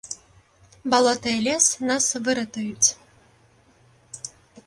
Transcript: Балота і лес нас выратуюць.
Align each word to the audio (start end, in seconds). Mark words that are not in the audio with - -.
Балота 0.93 1.29
і 1.39 1.43
лес 1.47 1.65
нас 1.91 2.05
выратуюць. 2.27 2.89